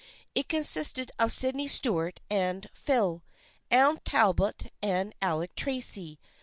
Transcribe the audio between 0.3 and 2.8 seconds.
It con sisted of Sydney Stuart and